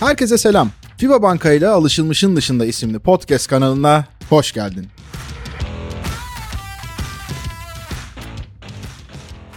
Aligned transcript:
Herkese 0.00 0.38
selam. 0.38 0.70
FIBA 0.96 1.22
Banka 1.22 1.52
ile 1.52 1.68
Alışılmışın 1.68 2.36
Dışında 2.36 2.66
isimli 2.66 2.98
podcast 2.98 3.46
kanalına 3.48 4.04
hoş 4.28 4.52
geldin. 4.52 4.86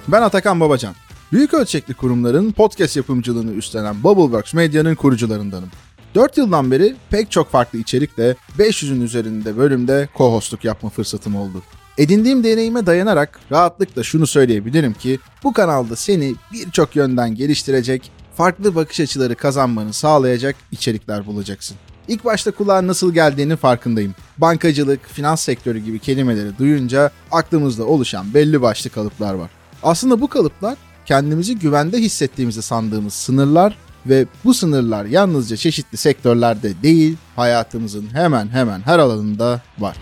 Ben 0.08 0.22
Atakan 0.22 0.60
Babacan. 0.60 0.96
Büyük 1.32 1.54
ölçekli 1.54 1.94
kurumların 1.94 2.52
podcast 2.52 2.98
yapımcılığını 2.98 3.52
üstlenen 3.52 4.04
Bubbleworks 4.04 4.54
Medya'nın 4.54 4.96
kurucularındanım. 4.96 5.70
4 6.16 6.38
yıldan 6.38 6.72
beri 6.72 6.96
pek 7.10 7.32
çok 7.32 7.52
farklı 7.52 7.80
içerikle 7.80 8.36
500'ün 8.60 9.02
üzerinde 9.02 9.58
bölümde 9.58 10.10
co-hostluk 10.18 10.68
yapma 10.68 10.90
fırsatım 10.90 11.36
oldu. 11.36 11.64
Edindiğim 11.98 12.44
deneyime 12.44 12.86
dayanarak 12.86 13.40
rahatlıkla 13.52 14.04
şunu 14.04 14.28
söyleyebilirim 14.28 14.94
ki 14.94 15.20
bu 15.44 15.54
kanalda 15.54 15.96
seni 15.96 16.36
birçok 16.54 16.96
yönden 16.96 17.36
geliştirecek, 17.36 18.12
farklı 18.38 18.76
bakış 18.76 19.00
açıları 19.00 19.36
kazanmanı 19.36 19.94
sağlayacak 19.94 20.56
içerikler 20.72 21.26
bulacaksın. 21.26 21.78
İlk 22.08 22.26
başta 22.26 22.52
kulağa 22.52 22.88
nasıl 22.88 23.14
geldiğini 23.14 23.56
farkındayım. 23.56 24.16
Bankacılık, 24.38 25.08
finans 25.08 25.42
sektörü 25.42 25.80
gibi 25.80 26.00
kelimeleri 26.00 26.58
duyunca 26.58 27.12
aklımızda 27.32 27.86
oluşan 27.86 28.34
belli 28.34 28.62
başlı 28.62 28.90
kalıplar 28.90 29.34
var. 29.34 29.50
Aslında 29.84 30.22
bu 30.22 30.28
kalıplar 30.28 30.78
kendimizi 31.06 31.60
güvende 31.60 31.98
hissettiğimizi 31.98 32.62
sandığımız 32.62 33.14
sınırlar 33.14 33.78
ve 34.06 34.26
bu 34.44 34.54
sınırlar 34.54 35.06
yalnızca 35.06 35.58
çeşitli 35.58 35.98
sektörlerde 35.98 36.82
değil, 36.84 37.18
hayatımızın 37.36 38.14
hemen 38.14 38.48
hemen 38.48 38.82
her 38.82 39.00
alanında 39.00 39.62
var. 39.80 39.98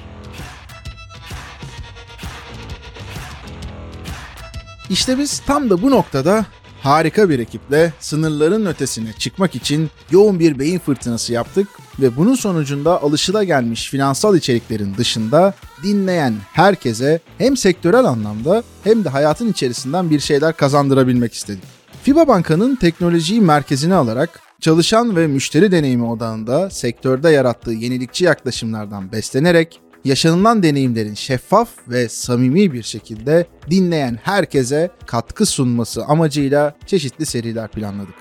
İşte 4.90 5.18
biz 5.18 5.40
tam 5.40 5.70
da 5.70 5.82
bu 5.82 5.92
noktada 5.92 6.46
harika 6.82 7.30
bir 7.30 7.40
ekiple 7.40 7.94
sınırların 8.00 8.66
ötesine 8.66 9.14
çıkmak 9.20 9.56
için 9.56 9.90
yoğun 10.12 10.40
bir 10.40 10.60
beyin 10.60 10.80
fırtınası 10.80 11.34
yaptık 11.34 11.68
ve 12.00 12.18
bunun 12.18 12.36
sonucunda 12.36 13.04
alışılagelmiş 13.04 13.90
finansal 13.90 14.36
içeriklerin 14.36 14.96
dışında 14.98 15.54
dinleyen 15.84 16.34
herkese 16.54 17.20
hem 17.38 17.58
sektörel 17.58 18.06
anlamda 18.06 18.64
hem 18.84 19.04
de 19.04 19.10
hayatın 19.10 19.52
içerisinden 19.52 20.10
bir 20.10 20.20
şeyler 20.20 20.54
kazandırabilmek 20.54 21.34
istedik. 21.34 21.64
FIBA 22.04 22.28
Banka'nın 22.28 22.76
teknolojiyi 22.76 23.42
merkezine 23.42 23.96
alarak 23.96 24.40
çalışan 24.62 25.16
ve 25.16 25.28
müşteri 25.28 25.72
deneyimi 25.72 26.06
odağında 26.06 26.70
sektörde 26.70 27.30
yarattığı 27.30 27.72
yenilikçi 27.72 28.26
yaklaşımlardan 28.26 29.12
beslenerek 29.12 29.80
yaşanılan 30.06 30.64
deneyimlerin 30.64 31.14
şeffaf 31.14 31.70
ve 31.88 32.10
samimi 32.10 32.74
bir 32.74 32.84
şekilde 32.84 33.46
dinleyen 33.70 34.20
herkese 34.24 34.90
katkı 35.06 35.46
sunması 35.46 36.06
amacıyla 36.06 36.76
çeşitli 36.86 37.26
seriler 37.26 37.68
planladık. 37.68 38.16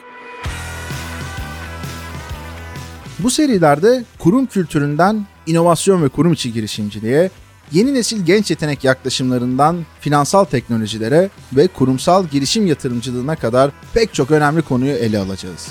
Bu 3.18 3.30
serilerde 3.30 4.04
kurum 4.18 4.46
kültüründen 4.46 5.26
inovasyon 5.46 6.02
ve 6.02 6.08
kurum 6.08 6.32
içi 6.32 6.52
girişimciliğe, 6.52 7.30
yeni 7.72 7.94
nesil 7.94 8.24
genç 8.24 8.50
yetenek 8.50 8.84
yaklaşımlarından 8.84 9.86
finansal 10.00 10.44
teknolojilere 10.44 11.30
ve 11.52 11.66
kurumsal 11.66 12.26
girişim 12.26 12.66
yatırımcılığına 12.66 13.36
kadar 13.36 13.70
pek 13.94 14.14
çok 14.14 14.30
önemli 14.30 14.62
konuyu 14.62 14.92
ele 14.92 15.18
alacağız. 15.18 15.68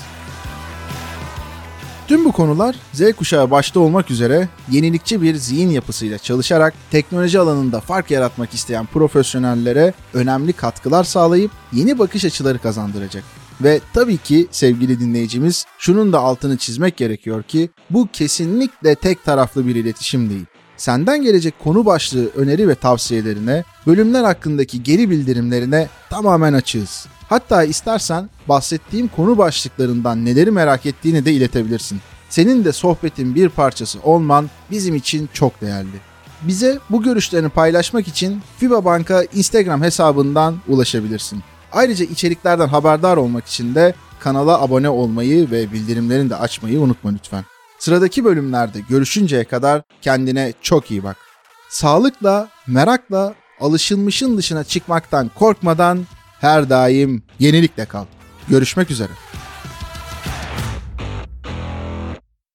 Tüm 2.10 2.24
bu 2.24 2.32
konular 2.32 2.76
Z 2.92 3.12
kuşağı 3.12 3.50
başta 3.50 3.80
olmak 3.80 4.10
üzere 4.10 4.48
yenilikçi 4.70 5.22
bir 5.22 5.34
zihin 5.34 5.70
yapısıyla 5.70 6.18
çalışarak 6.18 6.74
teknoloji 6.90 7.38
alanında 7.38 7.80
fark 7.80 8.10
yaratmak 8.10 8.54
isteyen 8.54 8.86
profesyonellere 8.86 9.94
önemli 10.14 10.52
katkılar 10.52 11.04
sağlayıp 11.04 11.50
yeni 11.72 11.98
bakış 11.98 12.24
açıları 12.24 12.58
kazandıracak. 12.58 13.24
Ve 13.60 13.80
tabii 13.94 14.16
ki 14.16 14.48
sevgili 14.50 15.00
dinleyicimiz 15.00 15.66
şunun 15.78 16.12
da 16.12 16.18
altını 16.18 16.56
çizmek 16.56 16.96
gerekiyor 16.96 17.42
ki 17.42 17.70
bu 17.90 18.08
kesinlikle 18.12 18.94
tek 18.94 19.24
taraflı 19.24 19.66
bir 19.66 19.76
iletişim 19.76 20.30
değil. 20.30 20.46
Senden 20.80 21.22
gelecek 21.22 21.54
konu 21.58 21.86
başlığı, 21.86 22.28
öneri 22.28 22.68
ve 22.68 22.74
tavsiyelerine, 22.74 23.64
bölümler 23.86 24.24
hakkındaki 24.24 24.82
geri 24.82 25.10
bildirimlerine 25.10 25.88
tamamen 26.10 26.52
açığız. 26.52 27.06
Hatta 27.28 27.64
istersen 27.64 28.30
bahsettiğim 28.48 29.08
konu 29.08 29.38
başlıklarından 29.38 30.24
neleri 30.24 30.50
merak 30.50 30.86
ettiğini 30.86 31.24
de 31.24 31.32
iletebilirsin. 31.32 32.00
Senin 32.28 32.64
de 32.64 32.72
sohbetin 32.72 33.34
bir 33.34 33.48
parçası 33.48 33.98
olman 34.02 34.50
bizim 34.70 34.94
için 34.94 35.28
çok 35.32 35.60
değerli. 35.60 36.00
Bize 36.42 36.78
bu 36.90 37.02
görüşlerini 37.02 37.48
paylaşmak 37.48 38.08
için 38.08 38.42
FIBA 38.58 38.84
Banka 38.84 39.24
Instagram 39.34 39.82
hesabından 39.82 40.56
ulaşabilirsin. 40.68 41.42
Ayrıca 41.72 42.04
içeriklerden 42.04 42.68
haberdar 42.68 43.16
olmak 43.16 43.46
için 43.46 43.74
de 43.74 43.94
kanala 44.20 44.60
abone 44.60 44.88
olmayı 44.88 45.50
ve 45.50 45.72
bildirimlerini 45.72 46.30
de 46.30 46.36
açmayı 46.36 46.80
unutma 46.80 47.10
lütfen. 47.10 47.44
Sıradaki 47.80 48.24
bölümlerde 48.24 48.80
görüşünceye 48.88 49.44
kadar 49.44 49.82
kendine 50.02 50.52
çok 50.62 50.90
iyi 50.90 51.04
bak. 51.04 51.16
Sağlıkla, 51.68 52.48
merakla, 52.66 53.34
alışılmışın 53.60 54.38
dışına 54.38 54.64
çıkmaktan 54.64 55.30
korkmadan 55.34 56.06
her 56.40 56.70
daim 56.70 57.22
yenilikle 57.38 57.84
kal. 57.84 58.04
Görüşmek 58.48 58.90
üzere. 58.90 59.12